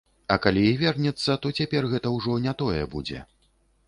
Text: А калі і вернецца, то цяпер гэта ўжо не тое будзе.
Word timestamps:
А 0.35 0.35
калі 0.43 0.61
і 0.69 0.77
вернецца, 0.83 1.35
то 1.43 1.51
цяпер 1.59 1.87
гэта 1.91 2.13
ўжо 2.15 2.39
не 2.47 2.53
тое 2.63 2.81
будзе. 2.95 3.23